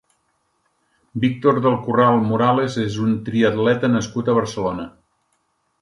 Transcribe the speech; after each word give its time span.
Víctor 1.25 1.59
del 1.65 1.77
Corral 1.83 2.23
Morales 2.31 2.79
és 2.87 2.99
un 3.05 3.15
triatleta 3.29 3.93
nascut 3.97 4.33
a 4.33 4.37
Barcelona. 4.41 4.93